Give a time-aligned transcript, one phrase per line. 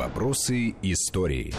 [0.00, 1.52] Вопросы истории.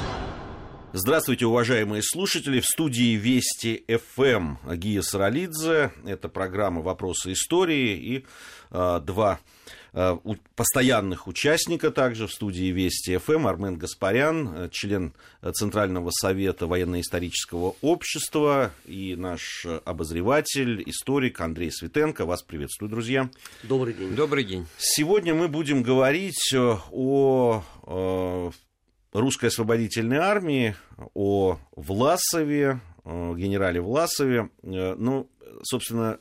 [0.94, 2.60] Здравствуйте, уважаемые слушатели.
[2.60, 5.92] В студии Вести ФМ Гия Саралидзе.
[6.08, 8.26] Это программа «Вопросы истории» и
[8.72, 9.40] э, два
[10.56, 13.48] постоянных участника также в студии Вести ФМ.
[13.48, 15.14] Армен Гаспарян, член
[15.54, 22.26] Центрального совета военно-исторического общества и наш обозреватель, историк Андрей Светенко.
[22.26, 23.30] Вас приветствую, друзья.
[23.64, 24.16] Добрый день.
[24.16, 24.66] Добрый день.
[24.78, 27.64] Сегодня мы будем говорить о
[29.14, 30.76] русской освободительной армии,
[31.14, 34.50] о Власове, о генерале Власове.
[34.64, 35.30] Э, ну,
[35.64, 36.20] собственно,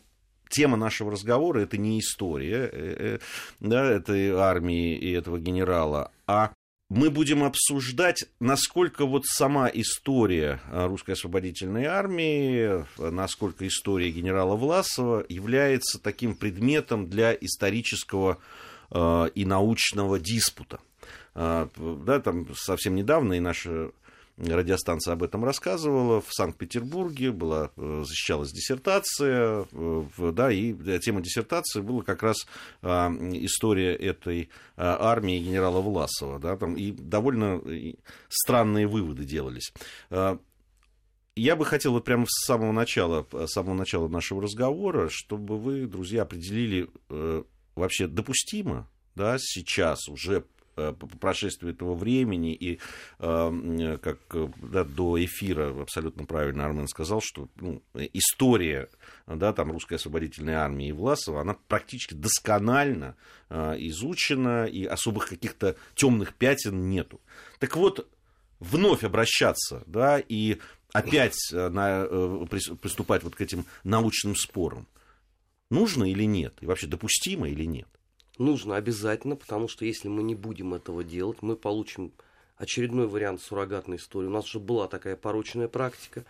[0.50, 3.18] тема нашего разговора это не история э, э,
[3.60, 6.52] да, этой армии и этого генерала, а
[6.90, 16.00] мы будем обсуждать, насколько вот сама история русской освободительной армии, насколько история генерала Власова является
[16.00, 18.38] таким предметом для исторического
[18.92, 20.80] и научного диспута.
[21.36, 23.92] Да, там совсем недавно и наша
[24.40, 26.20] радиостанция об этом рассказывала.
[26.20, 32.46] В Санкт-Петербурге была, э, защищалась диссертация, э, да, и тема диссертации была как раз
[32.82, 36.38] а, история этой а, армии генерала Власова.
[36.38, 37.60] Да, там, и довольно
[38.28, 39.72] странные выводы делались.
[41.36, 45.86] Я бы хотел вот прямо с самого начала, с самого начала нашего разговора, чтобы вы,
[45.86, 47.42] друзья, определили э,
[47.76, 50.59] вообще допустимо да, сейчас уже Э,
[50.92, 52.78] по прошествии этого времени, и
[53.18, 54.18] э, как
[54.62, 58.88] да, до эфира абсолютно правильно Армен сказал, что ну, история
[59.26, 63.16] да, там, русской освободительной армии и Власова, она практически досконально
[63.48, 67.20] э, изучена, и особых каких-то темных пятен нету.
[67.58, 68.08] Так вот,
[68.58, 70.58] вновь обращаться, да, и
[70.92, 72.06] опять на,
[72.46, 74.86] приступать вот к этим научным спорам,
[75.70, 77.88] нужно или нет, и вообще допустимо или нет?
[78.40, 82.10] Нужно обязательно, потому что если мы не будем этого делать, мы получим
[82.56, 84.28] очередной вариант суррогатной истории.
[84.28, 86.24] У нас уже была такая порочная практика,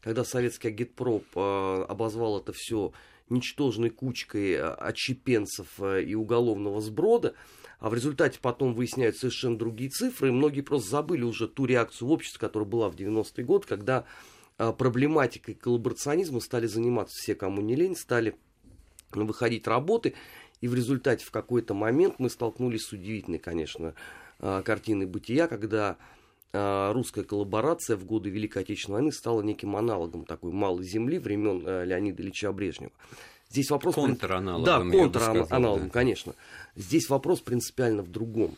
[0.00, 2.92] когда советский агитпроп э, обозвал это все
[3.28, 7.34] ничтожной кучкой э, отщепенцев э, и уголовного сброда,
[7.78, 12.08] а в результате потом выясняют совершенно другие цифры, и многие просто забыли уже ту реакцию
[12.08, 14.04] в обществе, которая была в 90-е годы, когда
[14.56, 18.34] проблематикой коллаборационизма стали заниматься все, кому не лень, стали
[19.14, 20.14] выходить работы,
[20.62, 23.94] и в результате в какой-то момент мы столкнулись с удивительной, конечно,
[24.38, 25.98] а, картиной бытия, когда
[26.52, 31.64] а, русская коллаборация в годы Великой Отечественной войны стала неким аналогом такой малой земли времен
[31.66, 32.92] а, Леонида Ильича Брежнева.
[33.50, 33.96] Здесь вопрос...
[33.96, 34.90] Контраналогом.
[34.90, 35.92] Да, контраналогом, да.
[35.92, 36.34] конечно.
[36.76, 38.56] Здесь вопрос принципиально в другом,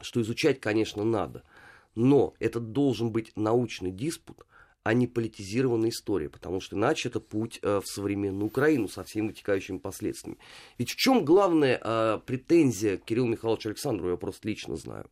[0.00, 1.42] что изучать, конечно, надо,
[1.96, 4.46] но это должен быть научный диспут,
[4.84, 9.28] а не политизированная история, потому что иначе это путь э, в современную Украину со всеми
[9.28, 10.38] вытекающими последствиями.
[10.76, 15.10] Ведь в чем главная э, претензия Кирилла Михайловича Александрова, я просто лично знаю.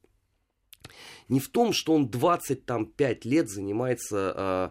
[1.31, 4.71] Не в том, что он 25 лет занимается э,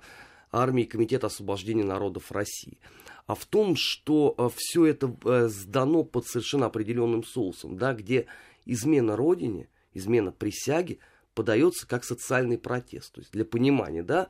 [0.51, 2.77] армией Комитета освобождения народов России,
[3.25, 8.27] а в том, что все это сдано под совершенно определенным соусом, да, где
[8.65, 10.99] измена родине, измена присяги
[11.33, 13.13] подается как социальный протест.
[13.13, 14.29] То есть для понимания, да,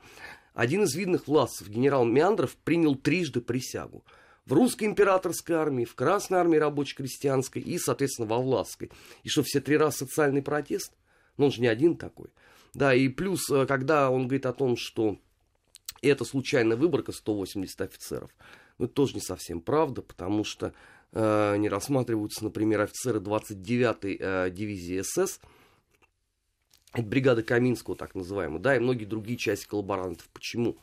[0.53, 4.03] один из видных властцев, генерал Меандров, принял трижды присягу.
[4.45, 8.91] В русской императорской армии, в Красной армии рабоче-крестьянской и, соответственно, во Власской.
[9.23, 10.93] И что, все три раза социальный протест?
[11.37, 12.31] Но он же не один такой.
[12.73, 15.17] Да, и плюс, э, когда он говорит о том, что
[16.01, 18.31] это случайная выборка 180 офицеров,
[18.77, 20.73] ну, это тоже не совсем правда, потому что
[21.11, 25.39] э, не рассматриваются, например, офицеры 29-й э, дивизии СС,
[26.93, 30.27] это бригада Каминского, так называемая, да, и многие другие части коллаборантов.
[30.29, 30.77] Почему?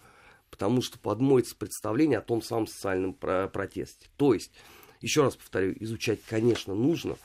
[0.51, 4.09] Потому что подмоется представление о том самом социальном протесте.
[4.17, 4.53] То есть,
[5.01, 7.17] еще раз повторю, изучать, конечно, нужно,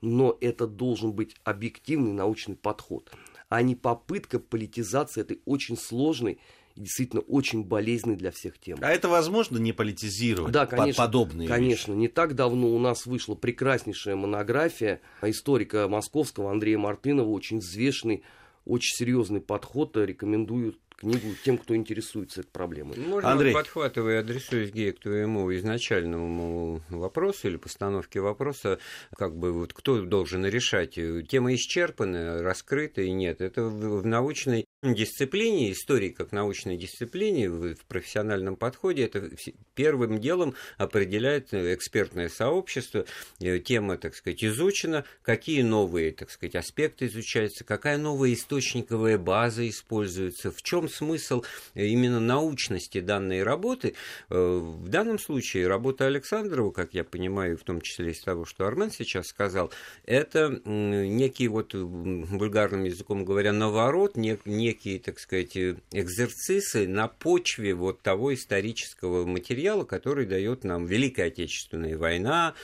[0.00, 3.12] но это должен быть объективный научный подход,
[3.48, 6.40] а не попытка политизации этой очень сложной
[6.76, 8.80] действительно очень болезненной для всех темы.
[8.82, 12.00] А это возможно не политизировать да, конечно, подобные Конечно, вещи?
[12.00, 18.22] не так давно у нас вышла прекраснейшая монография историка московского Андрея Мартынова, очень взвешенный,
[18.64, 22.96] очень серьезный подход, рекомендую книгу тем, кто интересуется этой проблемой.
[22.96, 23.52] Можно, Андрей.
[23.52, 28.78] подхватывая, адресуясь Гея к твоему изначальному вопросу или постановке вопроса,
[29.16, 33.40] как бы вот кто должен решать, тема исчерпана, раскрыта и нет.
[33.40, 39.30] Это в научной дисциплине, истории как научной дисциплине в, профессиональном подходе, это
[39.74, 43.04] первым делом определяет экспертное сообщество,
[43.40, 49.68] э, тема, так сказать, изучена, какие новые, так сказать, аспекты изучаются, какая новая источниковая база
[49.68, 51.44] используется, в чем смысл
[51.74, 53.94] именно научности данной работы.
[54.30, 58.66] Э, в данном случае работа Александрова, как я понимаю, в том числе из того, что
[58.66, 59.70] Армен сейчас сказал,
[60.06, 67.74] это некий вот, вульгарным языком говоря, наворот, не, не некие, так сказать, экзерцисы на почве
[67.74, 72.54] вот того исторического материала, который дает нам Великая Отечественная война,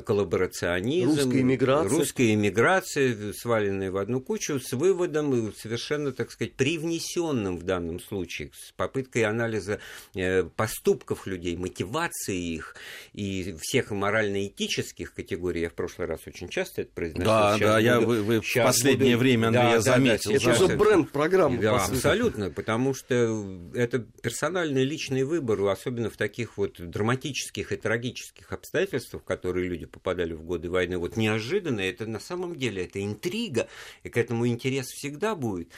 [0.00, 1.88] коллаборационизм, русская иммиграция.
[1.88, 8.50] русская иммиграция, сваленная в одну кучу, с выводом совершенно, так сказать, привнесенным в данном случае,
[8.54, 9.80] с попыткой анализа
[10.14, 12.76] э, поступков людей, мотивации их
[13.12, 15.62] и всех морально-этических категорий.
[15.62, 17.26] Я в прошлый раз очень часто это произносил.
[17.26, 17.84] Да, Сейчас да, буду...
[17.84, 19.18] я, вы, вы в последнее буду...
[19.18, 20.32] время, Андрей, да, я заметил.
[20.32, 21.58] Да, да, это уже бренд программы.
[21.58, 28.52] Да, абсолютно, потому что это персональный личный выбор, особенно в таких вот драматических и трагических
[28.52, 33.02] обстоятельствах, в которые люди попадали в годы войны, вот неожиданно, это на самом деле это
[33.02, 33.68] интрига,
[34.02, 35.70] и к этому интерес всегда будет.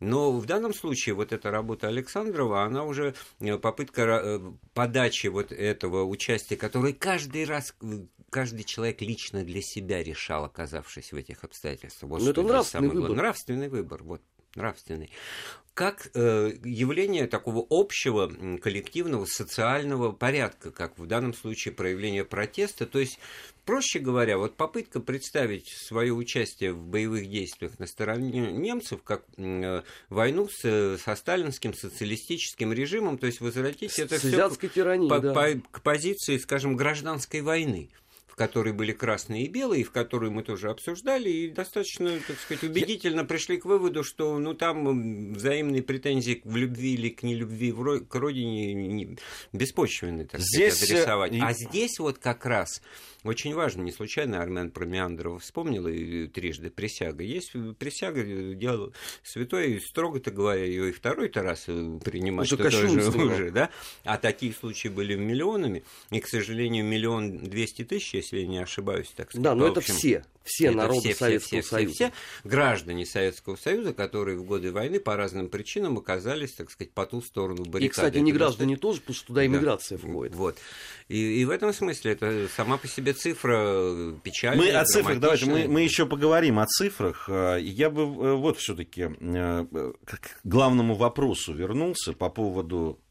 [0.00, 4.40] Но в данном случае вот эта работа Александрова, она уже э, попытка э,
[4.74, 11.12] подачи вот этого участия, который каждый раз э, каждый человек лично для себя решал, оказавшись
[11.12, 12.10] в этих обстоятельствах.
[12.10, 13.10] Вот Но это нравственный выбор.
[13.16, 14.22] Нравственный выбор, вот
[14.54, 15.10] нравственный
[15.74, 22.86] как э, явление такого общего коллективного социального порядка, как в данном случае проявление протеста.
[22.86, 23.18] То есть,
[23.64, 29.82] проще говоря, вот попытка представить свое участие в боевых действиях на стороне немцев как э,
[30.10, 34.48] войну с, со сталинским социалистическим режимом, то есть возвратить это все
[35.08, 35.34] по, да.
[35.34, 37.90] по, к позиции, скажем, гражданской войны
[38.34, 42.36] в которой были красные и белые, и в которую мы тоже обсуждали, и достаточно, так
[42.36, 47.72] сказать, убедительно пришли к выводу, что ну, там взаимные претензии в любви или к нелюбви
[48.00, 49.16] к родине не,
[49.52, 50.74] беспочвенны, так здесь...
[50.74, 51.32] сказать, адресовать.
[51.40, 52.82] А здесь вот как раз
[53.22, 57.22] очень важно, не случайно Армен про Меандрова вспомнил, и трижды присяга.
[57.22, 58.22] Есть присяга,
[58.54, 58.92] дело
[59.22, 63.70] святое, строго-то говоря, ее и второй-то раз принимать уже, тоже, уже, да?
[64.02, 69.08] А такие случаи были миллионами, и, к сожалению, миллион двести тысяч, если я не ошибаюсь,
[69.14, 69.42] так сказать.
[69.42, 71.94] Да, но это все, все это народы все, Советского все, Союза.
[71.94, 76.92] Все, все граждане Советского Союза, которые в годы войны по разным причинам оказались, так сказать,
[76.92, 77.84] по ту сторону баррикады.
[77.84, 80.08] И, кстати, не граждане тоже, потому что туда иммиграция да.
[80.08, 80.34] входит.
[80.34, 80.58] Вот.
[81.08, 84.66] И, и в этом смысле это сама по себе цифра печальная.
[84.66, 87.28] Мы о цифрах, давайте, мы, мы еще поговорим о цифрах.
[87.28, 89.66] А, я бы э, вот все-таки э,
[90.04, 93.03] к главному вопросу вернулся по поводу э,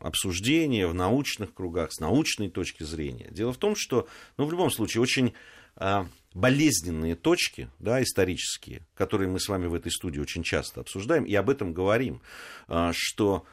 [0.00, 3.28] обсуждения в научных кругах, с научной точки зрения.
[3.30, 5.32] Дело в том, что, ну, в любом случае, очень
[5.76, 11.24] а, болезненные точки, да, исторические, которые мы с вами в этой студии очень часто обсуждаем,
[11.24, 12.20] и об этом говорим,
[12.68, 13.46] а, что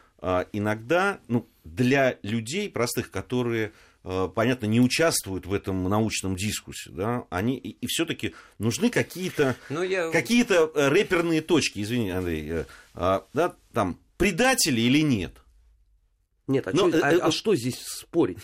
[0.53, 3.71] иногда ну, для людей простых, которые
[4.04, 9.81] понятно, не участвуют в этом научном дискуссии, да, они и, и все-таки нужны какие-то ну,
[9.81, 10.12] я...
[10.12, 15.40] какие-то э, рэперные точки, извини, Андрей, э, да, там предатели или нет.
[16.51, 18.39] Нет, а, Но, чё, а, а что здесь спорить?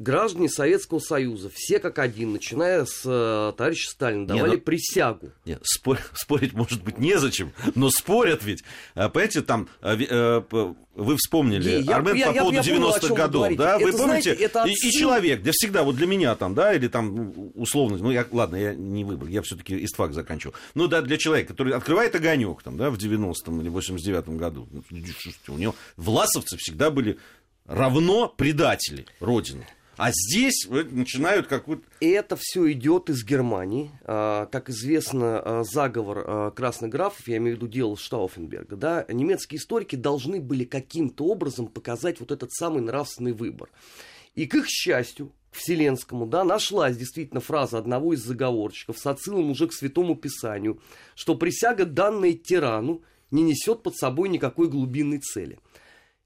[0.00, 5.30] Граждане Советского Союза, все как один, начиная с э, товарища Сталина, давали не, ну, присягу.
[5.44, 8.64] Нет, спор, спорить, может быть, незачем, но спорят ведь.
[8.94, 10.42] А, понимаете, там э, э,
[10.94, 13.76] вы вспомнили я, Армен я, по поводу 90-х годов, да?
[13.76, 14.34] Это, вы помните?
[14.34, 17.52] Знаете, это и, и человек, для всегда, вот для меня там, да, или там ну,
[17.54, 20.54] условно, ну я, ладно, я не выбрал, я все-таки истфак заканчивал.
[20.74, 24.82] Ну да, для человека, который открывает огонек там, да, в 90-м или 89-м году, ну,
[25.48, 27.18] у него власовцы всегда были
[27.66, 29.66] равно предатели Родины.
[30.00, 31.84] А здесь начинают какую-то...
[32.00, 33.90] И это все идет из Германии.
[34.04, 39.04] А, как известно, а, заговор а, красных графов, я имею в виду дело Штауфенберга, да,
[39.10, 43.68] немецкие историки должны были каким-то образом показать вот этот самый нравственный выбор.
[44.34, 49.66] И к их счастью, Вселенскому, да, нашлась действительно фраза одного из заговорщиков с отсылом уже
[49.66, 50.80] к Святому Писанию,
[51.14, 55.58] что присяга, данная тирану, не несет под собой никакой глубинной цели–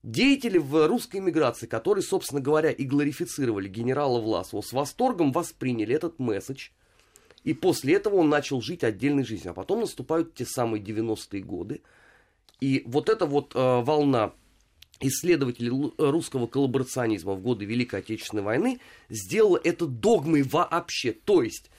[0.05, 6.19] Деятели в русской эмиграции, которые, собственно говоря, и глорифицировали генерала Власова, с восторгом восприняли этот
[6.19, 6.69] месседж.
[7.43, 9.53] И после этого он начал жить отдельной жизнью.
[9.53, 11.81] А потом наступают те самые 90-е годы.
[12.61, 14.35] И вот эта вот э, волна
[15.01, 21.13] исследователей русского коллаборационизма в годы Великой Отечественной войны сделала это догмой вообще.
[21.13, 21.71] То есть,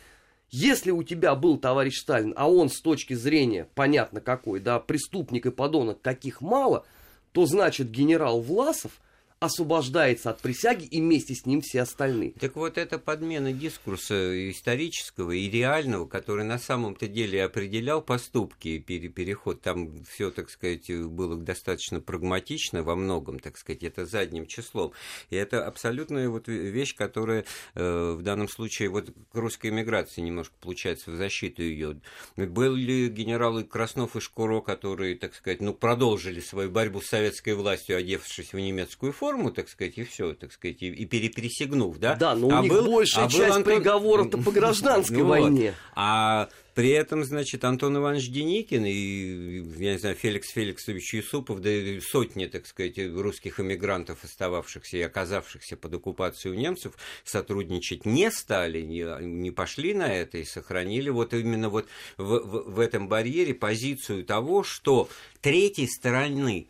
[0.50, 5.46] если у тебя был товарищ Сталин, а он с точки зрения, понятно какой, да, преступник
[5.46, 6.88] и подонок, каких мало–
[7.36, 9.02] то значит генерал Власов
[9.46, 12.34] освобождается от присяги и вместе с ним все остальные.
[12.40, 18.80] Так вот, это подмена дискурса исторического и реального, который на самом-то деле определял поступки и
[18.80, 19.62] переход.
[19.62, 24.94] Там все, так сказать, было достаточно прагматично во многом, так сказать, это задним числом.
[25.30, 30.56] И это абсолютная вот вещь, которая э, в данном случае вот к русской эмиграции немножко
[30.60, 32.00] получается в защиту ее.
[32.36, 37.98] Были генералы Краснов и Шкуро, которые, так сказать, ну, продолжили свою борьбу с советской властью,
[37.98, 42.16] одевшись в немецкую форму, так сказать, и все, так сказать, и, пересегнув, да?
[42.16, 43.76] Да, но у а них был, большая а часть Антон...
[43.76, 45.30] приговоров-то по гражданской вот.
[45.30, 45.74] войне.
[45.96, 51.70] А при этом, значит, Антон Иванович Деникин и, я не знаю, Феликс Феликсович Юсупов, да
[51.70, 58.30] и сотни, так сказать, русских эмигрантов, остававшихся и оказавшихся под оккупацией у немцев, сотрудничать не
[58.30, 61.88] стали, не, не пошли на это и сохранили вот именно вот
[62.18, 65.08] в, в, в этом барьере позицию того, что
[65.40, 66.68] третьей стороны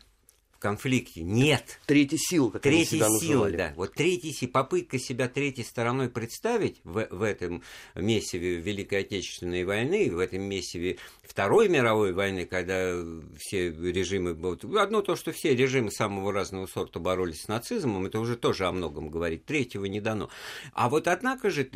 [0.56, 1.78] в конфликте нет.
[1.86, 3.56] Третья сила, как Третья сила, называли.
[3.56, 3.72] да.
[3.76, 7.62] Вот третья сила, попытка себя третьей стороной представить в, в этом
[7.94, 12.94] месиве Великой Отечественной войны, в этом месиве Второй мировой войны, когда
[13.38, 14.32] все режимы...
[14.32, 18.66] Вот, одно то, что все режимы самого разного сорта боролись с нацизмом, это уже тоже
[18.66, 19.44] о многом говорит.
[19.44, 20.30] Третьего не дано.
[20.72, 21.68] А вот однако же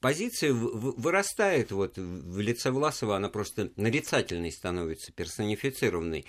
[0.00, 6.24] позиция вырастает вот в лице Власова, она просто нарицательной становится, персонифицированной.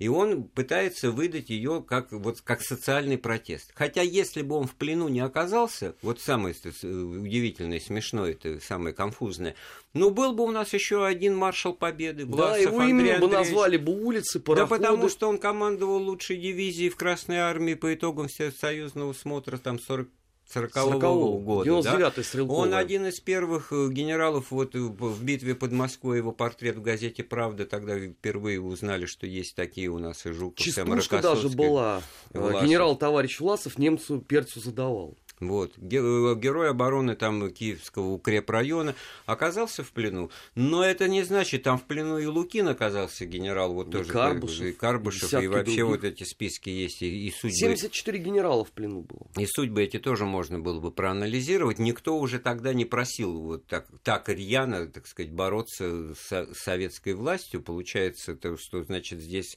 [0.00, 3.70] И он пытается выдать ее как, вот, как социальный протест.
[3.74, 9.56] Хотя если бы он в плену не оказался, вот самое удивительное, смешное, это самое конфузное,
[9.92, 12.24] ну, был бы у нас еще один маршал Победы.
[12.24, 14.82] Да, его именно бы назвали бы улицы, пароходы.
[14.82, 19.78] Да потому что он командовал лучшей дивизией в Красной Армии по итогам Всесоюзного смотра, там
[19.78, 20.08] 40
[20.54, 21.64] 40-го года.
[21.64, 22.22] 99 да?
[22.22, 22.68] стрелковый.
[22.68, 27.66] Он один из первых генералов вот в битве под Москвой, его портрет в газете «Правда»,
[27.66, 32.02] тогда впервые узнали, что есть такие у нас и Жуков, Частушка даже была.
[32.32, 32.64] Власов.
[32.64, 35.16] Генерал товарищ Власов немцу перцу задавал.
[35.40, 35.76] Вот.
[35.78, 38.94] Герой обороны там Киевского укрепрайона
[39.24, 40.30] оказался в плену.
[40.54, 44.12] Но это не значит, там в плену и Лукин оказался генерал, вот и тоже.
[44.12, 45.86] Карбышев, и Карбышев, и вообще других.
[45.86, 47.02] вот эти списки есть.
[47.02, 47.56] И, и судьбы...
[47.56, 49.26] 74 генерала в плену было.
[49.38, 51.78] И судьбы эти тоже можно было бы проанализировать.
[51.78, 57.62] Никто уже тогда не просил вот так, так рьяно, так сказать, бороться с советской властью.
[57.62, 59.56] Получается, то, что, значит, здесь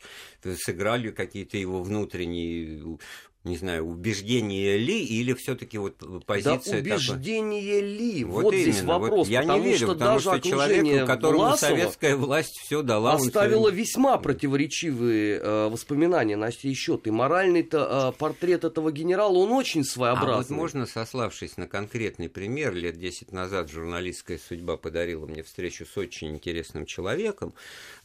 [0.55, 2.97] сыграли какие-то его внутренние
[3.43, 7.89] не знаю, убеждение ли или все-таки вот позиция да, убеждение такой...
[7.89, 8.23] ли?
[8.23, 8.99] Вот, вот здесь именно.
[8.99, 9.19] вопрос.
[9.19, 12.81] Вот я потому не верю, что потому даже что человек, которому Власова советская власть все
[12.83, 13.73] дала, оставила он...
[13.73, 17.05] весьма противоречивые э, воспоминания на сей счет.
[17.07, 20.33] И моральный-то э, портрет этого генерала, он очень своеобразный.
[20.35, 25.85] А вот можно, сославшись на конкретный пример, лет 10 назад журналистская судьба подарила мне встречу
[25.85, 27.53] с очень интересным человеком,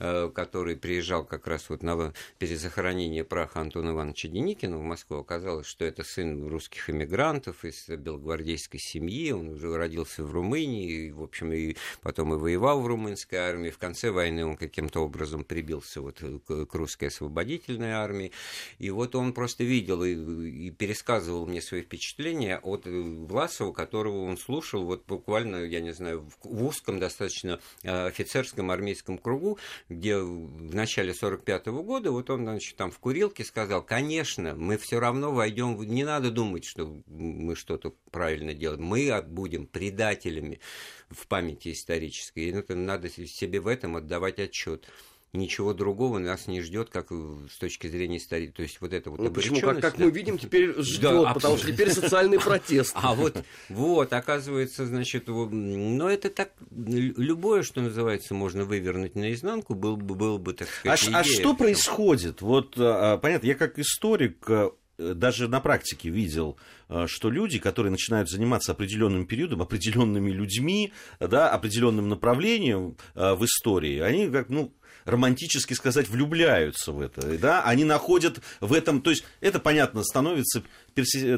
[0.01, 5.67] э, который приезжал как раз вот на перезахоронение праха Антона Ивановича Деникина в Москву оказалось,
[5.67, 11.23] что это сын русских эмигрантов из белогвардейской семьи, он уже родился в Румынии, и, в
[11.23, 13.69] общем, и потом и воевал в румынской армии.
[13.69, 18.33] В конце войны он каким-то образом прибился вот к русской освободительной армии.
[18.79, 24.39] И вот он просто видел и, и пересказывал мне свои впечатления от Власова, которого он
[24.39, 29.59] слушал вот буквально, я не знаю, в узком достаточно офицерском армейском кругу,
[29.91, 34.79] где в начале 45 -го года вот он, значит, там в курилке сказал, конечно, мы
[34.79, 38.83] все равно равно войдем, не надо думать, что мы что-то правильно делаем.
[38.83, 40.61] Мы будем предателями
[41.11, 42.41] в памяти исторической.
[42.41, 44.89] И это надо себе в этом отдавать отчет
[45.33, 48.47] ничего другого нас не ждет, как с точки зрения истории.
[48.49, 49.61] То есть вот это вот ну, почему?
[49.61, 50.05] Как, как да.
[50.07, 52.95] мы видим, теперь ждет, да, потому что теперь социальный протест.
[53.09, 59.97] А вот, вот, оказывается, значит, но это так, любое, что называется, можно вывернуть наизнанку, был
[59.97, 62.41] бы, был бы, так сказать, А, а что происходит?
[62.41, 67.91] Вот, а, понятно, я как историк Э, даже на практике видел, э, что люди, которые
[67.91, 74.73] начинают заниматься определенным периодом, определенными людьми, да, определенным направлением э, в истории, они как, ну,
[75.05, 80.63] романтически сказать, влюбляются в это, да, они находят в этом, то есть это, понятно, становится,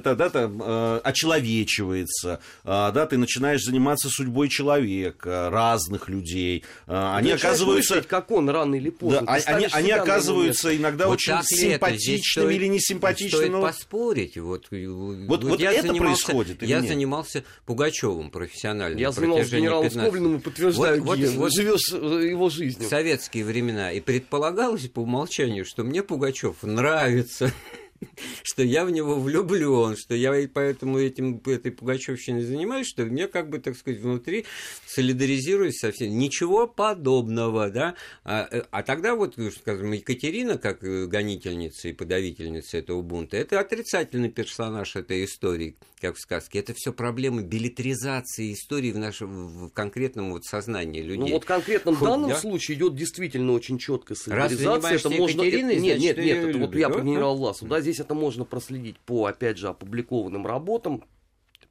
[0.02, 7.33] тогда там, э, очеловечивается, э, да, ты начинаешь заниматься судьбой человека, разных людей, э, они
[7.33, 7.95] оказываются...
[7.95, 9.23] Мыслить, как он рано или поздно.
[9.23, 13.31] Да, они, они оказываются иногда вот очень симпатичными или несимпатичными.
[13.31, 13.62] Стоит но...
[13.62, 16.88] поспорить, вот, вот, вот я это занимался, происходит Я нет?
[16.88, 18.99] занимался Пугачевым профессионально.
[18.99, 22.87] Я занимался генералом Скоблиным и подтверждаю, вот, вот, вот, живешь его жизнью.
[22.87, 23.93] В советские времена.
[23.93, 27.52] И предполагалось по умолчанию, что мне Пугачев нравится.
[28.42, 33.49] что я в него влюблен, что я поэтому этим, этой пугачевщиной занимаюсь, что мне как
[33.50, 34.47] бы, так сказать, внутри
[34.87, 36.16] солидаризируюсь со всем.
[36.19, 37.95] Ничего подобного, да.
[38.25, 44.30] А, э, а тогда вот, скажем, Екатерина, как гонительница и подавительница этого бунта, это отрицательный
[44.30, 46.59] персонаж этой истории, как в сказке.
[46.59, 51.19] Это все проблемы билетризации истории в нашем в конкретном вот сознании людей.
[51.19, 52.37] Ну вот в конкретном Хоть, данном да?
[52.37, 54.97] случае идет действительно очень четкая солидаризация.
[54.97, 55.42] это можно...
[55.42, 57.69] Нет, нет, нет, нет, это вот я про генерал Власов.
[57.69, 61.04] Да, здесь это можно проследить по, опять же, опубликованным работам,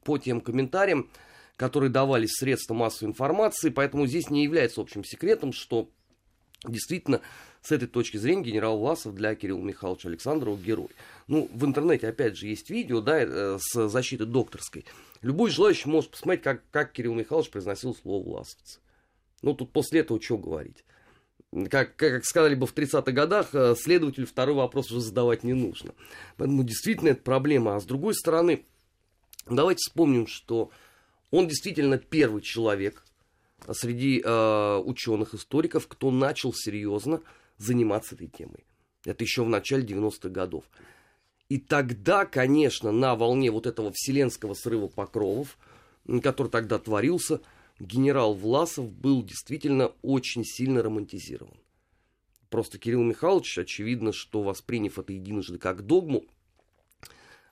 [0.04, 1.10] по тем комментариям,
[1.56, 5.90] которые давались в средства массовой информации, поэтому здесь не является общим секретом, что
[6.64, 7.20] действительно
[7.62, 10.88] с этой точки зрения генерал Власов для Кирилла Михайловича Александрова герой.
[11.26, 14.84] Ну, в интернете, опять же, есть видео, да, э, с защиты докторской.
[15.20, 18.80] Любой желающий может посмотреть, как, как Кирилл Михайлович произносил слово «власовцы».
[19.42, 20.84] Ну, тут после этого что говорить?
[21.68, 25.94] Как, как сказали бы в 30-х годах, э, следователю второй вопрос уже задавать не нужно.
[26.36, 27.76] Поэтому действительно это проблема.
[27.76, 28.64] А с другой стороны,
[29.46, 30.70] давайте вспомним, что
[31.30, 33.04] он действительно первый человек
[33.72, 37.20] среди э, ученых, историков, кто начал серьезно
[37.60, 38.64] заниматься этой темой.
[39.04, 40.64] Это еще в начале 90-х годов.
[41.48, 45.58] И тогда, конечно, на волне вот этого вселенского срыва покровов,
[46.22, 47.40] который тогда творился,
[47.78, 51.54] генерал Власов был действительно очень сильно романтизирован.
[52.50, 56.24] Просто Кирилл Михайлович, очевидно, что восприняв это единожды как догму,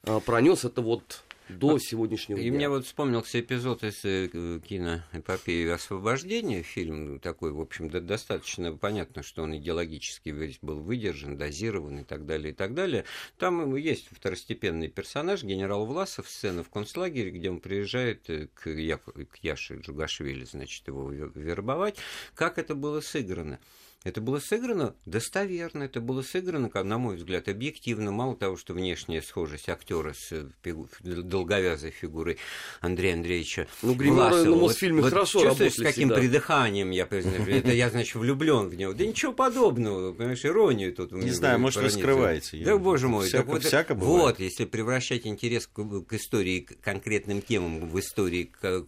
[0.03, 2.49] а, пронес это вот до а, сегодняшнего и дня.
[2.49, 6.63] И мне вот вспомнился эпизод из э, киноэпопеи «Освобождение».
[6.63, 12.05] Фильм такой, в общем, да, достаточно понятно, что он идеологически весь был выдержан, дозирован и
[12.05, 13.05] так далее, и так далее.
[13.39, 18.99] Там есть второстепенный персонаж, генерал Власов, сцена в концлагере, где он приезжает э, к, Я...
[18.99, 21.97] к Яше Джугашвили, значит, его вербовать.
[22.35, 23.59] Как это было сыграно?
[24.09, 28.11] Это было сыграно достоверно, это было сыграно, на мой взгляд, объективно.
[28.11, 32.39] Мало того, что внешняя схожесть актера с э, долговязой фигурой
[32.81, 36.15] Андрея Андреевича Ну, гримеры на Мосфильме вот, хорошо вот работали с каким всегда.
[36.17, 37.05] придыханием я.
[37.05, 38.95] Это я, значит, влюблен в него.
[38.95, 41.13] Да ничего подобного, понимаешь, иронию тут.
[41.13, 42.65] Не знаю, может, вы скрываете.
[42.65, 43.27] Да, боже мой.
[43.27, 44.23] Всяко, вот, всяко бывает.
[44.23, 48.87] Вот, если превращать интерес к, к истории, к конкретным темам в истории, как,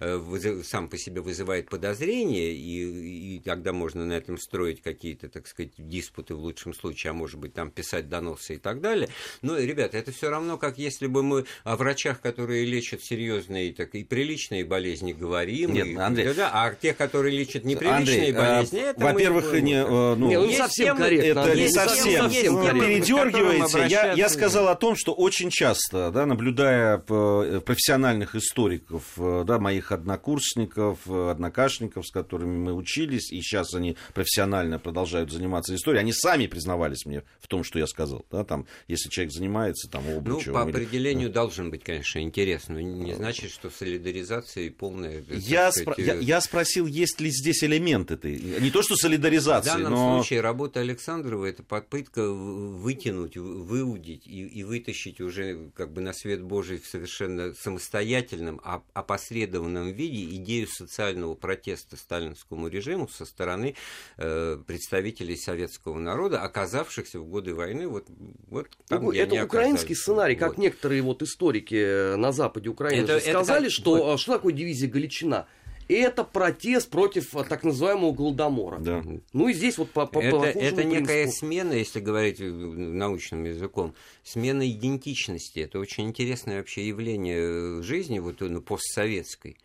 [0.00, 5.46] э, сам по себе вызывает подозрение, и, и тогда можно на этом строить какие-то, так
[5.46, 9.08] сказать, диспуты в лучшем случае, а может быть там писать доносы и так далее.
[9.42, 13.94] Но, ребята, это все равно, как если бы мы о врачах, которые лечат серьезные так,
[13.94, 15.72] и приличные болезни, говорим.
[15.72, 19.60] Нет, и, Андрей, да, а те, которые лечат неприличные Андрей, а, болезни, это во-первых, не,
[19.60, 21.40] не, ну, не, ну, совсем корректно.
[21.40, 23.86] Это не совсем, совсем не передергивайте.
[23.88, 29.58] Я, я сказал о том, что очень часто, да, наблюдая э, профессиональных историков, э, да,
[29.58, 34.37] моих однокурсников, э, однокашников, с которыми мы учились, и сейчас они профессионально
[34.78, 38.24] продолжают заниматься историей, они сами признавались мне в том, что я сказал.
[38.30, 40.52] Да, там, если человек занимается там обучем.
[40.52, 40.70] Ну, по или...
[40.70, 41.42] определению да.
[41.42, 42.74] должен быть, конечно, интересно.
[42.74, 45.24] Но не значит, что солидаризация и полная...
[45.28, 45.94] Я, сказать...
[45.94, 45.94] спро...
[45.98, 48.38] я, я спросил, есть ли здесь элемент этой...
[48.38, 50.18] Не то, что солидаризация, В данном но...
[50.18, 56.42] случае работа Александрова– это попытка вытянуть, выудить и, и вытащить уже как бы на свет
[56.42, 58.60] Божий в совершенно самостоятельном,
[58.92, 63.74] опосредованном виде идею социального протеста сталинскому режиму со стороны
[64.16, 64.27] э,
[64.66, 68.06] представителей советского народа, оказавшихся в годы войны вот,
[68.48, 69.98] вот там, ну, Это украинский оказались.
[69.98, 70.58] сценарий, как вот.
[70.58, 74.20] некоторые вот историки на западе Украины это, сказали, это, что, вот.
[74.20, 75.46] что такое дивизия Галичина
[75.88, 78.78] это протест против так называемого голодомора.
[78.78, 79.02] Да.
[79.32, 81.46] Ну и здесь вот по, по Это, это некая принципу.
[81.46, 85.60] смена, если говорить научным языком, смена идентичности.
[85.60, 89.56] Это очень интересное вообще явление в жизни, вот ну, постсоветской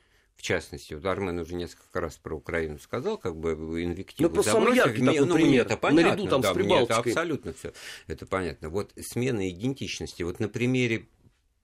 [0.44, 3.54] частности, вот Армен уже несколько раз про Украину сказал, как бы
[3.84, 5.66] инвективу ну, самый яркий такой ну, пример.
[5.66, 7.74] это понятно, Наряду там да, с мне это абсолютно все,
[8.08, 8.70] это понятно.
[8.70, 11.08] Вот смена идентичности, вот на примере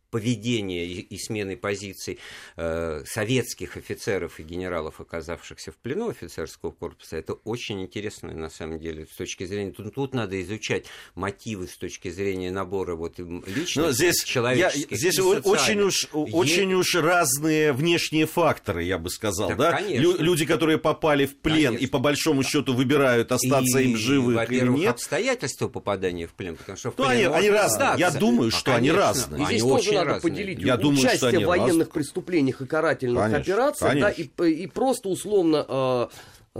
[0.09, 2.19] поведения и, и смены позиций
[2.57, 8.79] э, советских офицеров и генералов, оказавшихся в плену офицерского корпуса, это очень интересно на самом
[8.79, 9.71] деле с точки зрения.
[9.71, 14.91] Тут, тут надо изучать мотивы с точки зрения набора вот личных, Но здесь, человеческих.
[14.91, 19.49] Я, здесь очень уж, очень уж разные внешние факторы, я бы сказал.
[19.49, 19.79] Так, да?
[19.79, 21.83] Лю, люди, которые попали в плен конечно.
[21.83, 24.91] и по большому счету выбирают остаться и, им живых или нет.
[24.91, 27.89] обстоятельства попадания в плен, потому что в ну, плен они, они разные.
[27.97, 29.45] Я думаю, что а, они разные.
[29.45, 30.31] Они очень надо разные.
[30.31, 31.93] поделить Я участие думаю, в военных раз...
[31.93, 34.25] преступлениях и карательных конечно, операциях, конечно.
[34.38, 36.07] Да, и, и просто условно э,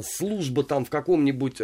[0.04, 1.64] служба там в каком-нибудь э,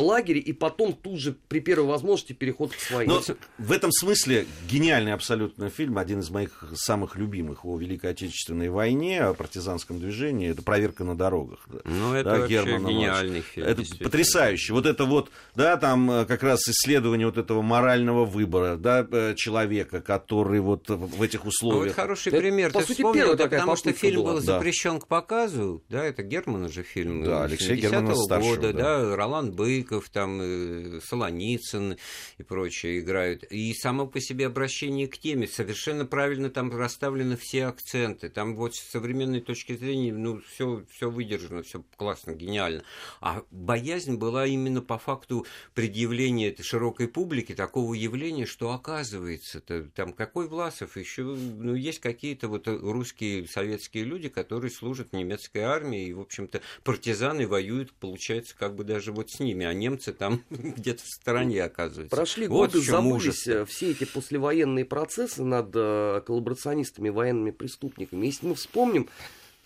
[0.00, 3.08] лагере, и потом тут же при первой возможности переход к своим.
[3.08, 3.22] Но
[3.58, 9.22] в этом смысле гениальный абсолютно фильм, один из моих самых любимых о Великой Отечественной войне,
[9.22, 11.66] о партизанском движении, это «Проверка на дорогах».
[11.84, 13.66] Ну, это да, вообще Германа гениальный фильм.
[13.66, 14.72] Это потрясающе.
[14.72, 19.34] Вот это вот, да, там э, как раз исследование вот этого морального выбора, да, э,
[19.36, 21.82] человека, который вот в этих условиях...
[21.82, 22.72] Ну, вот хороший это, пример.
[22.72, 24.34] По Ты сути, вспомнил, да, потому что фильм была.
[24.34, 25.00] был запрещен да.
[25.00, 27.24] к показу, да, это Германа же фильм.
[27.24, 29.00] Да, Алексей Германа года, да.
[29.00, 31.96] да, Ролан Быков, там, э, Солоницын
[32.38, 33.44] и прочее играют.
[33.44, 38.28] И само по себе обращение к теме, совершенно правильно там расставлены все акценты.
[38.28, 42.82] Там вот с современной точки зрения, ну, все, все выдержано, все классно, гениально.
[43.20, 49.60] А боязнь была именно по факту предъявления широкой публике такого явления, что оказывается,
[49.94, 55.58] там какой Власов, еще ну, есть какие-то вот русские советские люди, которые служат в немецкой
[55.58, 60.12] армии и, в общем-то, партизаны воюют, получается, как бы даже вот с ними, а немцы
[60.12, 62.14] там где-то в стороне оказываются.
[62.14, 63.68] Прошли вот годы, забылись ужас.
[63.68, 68.26] все эти послевоенные процессы над э, коллаборационистами, военными преступниками.
[68.26, 69.08] Если мы вспомним,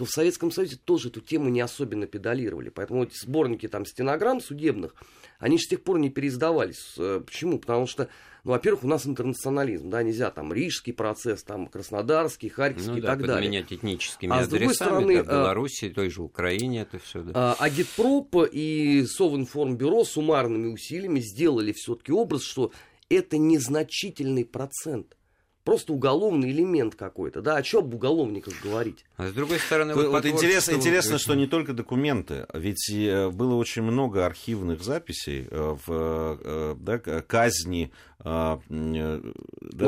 [0.01, 2.71] то в Советском Союзе тоже эту тему не особенно педалировали.
[2.71, 4.95] Поэтому эти сборники там стенограмм судебных,
[5.39, 6.95] они же с тех пор не переиздавались.
[6.97, 7.59] Э, почему?
[7.59, 8.09] Потому что,
[8.45, 13.01] ну, во-первых, у нас интернационализм, да, нельзя там Рижский процесс, там Краснодарский, Харьковский ну, и
[13.03, 13.51] да, так далее.
[13.51, 17.33] менять этническими а с другой стороны, в э, Беларуси, той же Украине это все, да.
[17.35, 22.73] А, Агитпроп и Совинформбюро суммарными усилиями сделали все-таки образ, что
[23.11, 25.19] это незначительный процент
[25.65, 29.05] просто уголовный элемент какой-то, да, о чем об уголовниках говорить?
[29.17, 33.55] А с другой стороны, вот, вот интересно, интересно, что не только документы, ведь э, было
[33.55, 37.91] очень много архивных записей э, в э, да, казни
[38.23, 39.33] да, ну,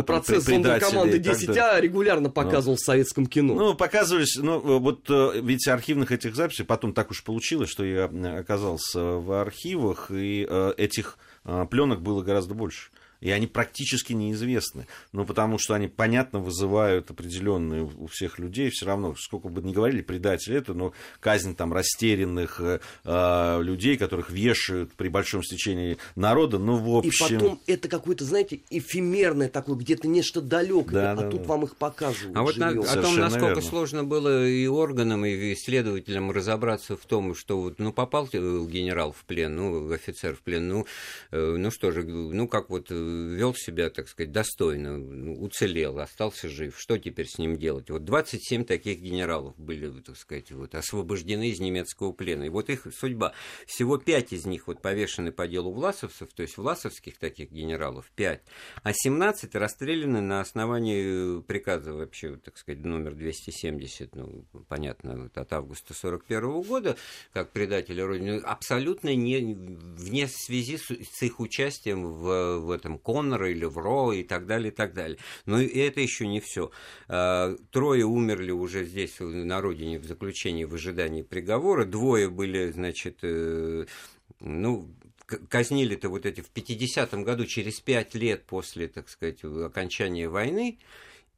[0.07, 2.33] процесс команды 10А регулярно ну.
[2.33, 3.55] показывал ну, в советском кино.
[3.55, 8.05] Ну, показывались, ну, вот ведь архивных этих записей, потом так уж получилось, что я
[8.39, 12.89] оказался в архивах, и этих пленок было гораздо больше
[13.23, 14.87] и они практически неизвестны.
[15.13, 19.73] Ну, потому что они, понятно, вызывают определенные у всех людей, все равно, сколько бы ни
[19.73, 25.99] говорили, предатели это, но казнь там растерянных э, э, людей, которых вешают при большом стечении
[26.17, 27.27] народа, ну, в общем...
[27.27, 31.49] И потом это какое-то, знаете, эфемерное такое, где-то нечто далекое, да, а да, тут да.
[31.49, 32.37] вам их показывают.
[32.37, 33.63] А вот на, о том, насколько верно.
[33.63, 39.25] сложно было и органам, и исследователям разобраться в том, что вот, ну, попал генерал в
[39.25, 40.87] плен, ну, офицер в плен, ну,
[41.31, 46.49] э, ну что же, ну, как вот вел себя, так сказать, достойно, ну, уцелел, остался
[46.49, 46.79] жив.
[46.79, 47.91] Что теперь с ним делать?
[47.91, 52.45] Вот 27 таких генералов были, так сказать, вот, освобождены из немецкого плена.
[52.45, 53.33] И вот их судьба.
[53.67, 58.43] Всего пять из них вот повешены по делу власовцев, то есть власовских таких генералов, пять.
[58.83, 65.95] А 17 расстреляны на основании приказа вообще, так сказать, номер 270, ну, понятно, от августа
[65.95, 66.97] 41 года,
[67.33, 73.51] как предатели Родины, абсолютно не, вне связи с, с их участием в, в этом Коннора
[73.51, 75.19] или Вро и так далее, и так далее.
[75.47, 76.71] Но и это еще не все.
[77.09, 81.85] А, трое умерли уже здесь, на родине, в заключении, в ожидании приговора.
[81.85, 83.87] Двое были, значит, э,
[84.41, 84.89] ну,
[85.49, 90.79] казнили-то вот эти в 50-м году, через пять лет после, так сказать, окончания войны.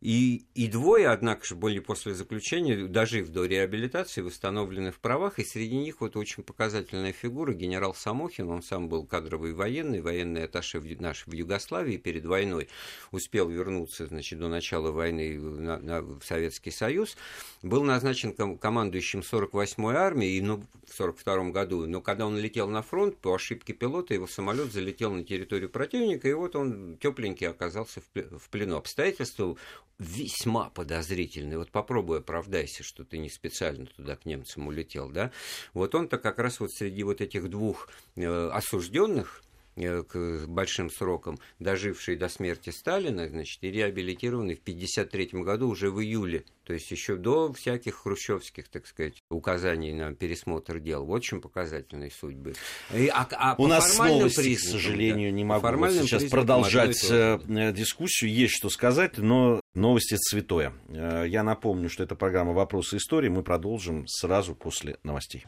[0.04, 5.44] И, и двое, однако же, были после заключения, дожив до реабилитации, восстановлены в правах, и
[5.44, 10.78] среди них вот очень показательная фигура генерал Самохин, он сам был кадровый военный, военный атташе
[10.78, 11.96] в, наш в Югославии.
[11.96, 12.68] Перед войной,
[13.12, 17.16] успел вернуться, значит, до начала войны на, на, в Советский Союз,
[17.62, 22.82] был назначен ком- командующим 48-й армией, ну, в 42 году, но когда он летел на
[22.82, 28.02] фронт, по ошибке пилота его самолет залетел на территорию противника, и вот он тепленький оказался
[28.02, 28.76] в, в плену.
[28.76, 29.56] Обстоятельства
[29.98, 31.56] весьма подозрительный.
[31.56, 35.30] Вот попробуй оправдайся, что ты не специально туда к немцам улетел, да?
[35.72, 39.42] Вот он-то как раз вот среди вот этих двух э, осужденных,
[39.74, 46.00] к большим срокам, доживший до смерти Сталина, значит, и реабилитированный в 1953 году уже в
[46.00, 51.04] июле, то есть еще до всяких хрущевских, так сказать, указаний на пересмотр дел.
[51.04, 52.52] Вот очень показательной судьбы.
[52.94, 57.02] И, а, а У нас новости, признакам, к сожалению, да, не могу вот сейчас продолжать
[57.10, 57.38] э,
[57.74, 58.30] дискуссию.
[58.30, 60.74] Есть что сказать, но новости святое.
[60.88, 63.30] Э, я напомню, что это программа «Вопросы истории».
[63.30, 65.46] Мы продолжим сразу после новостей.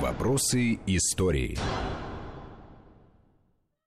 [0.00, 1.58] Вопросы истории.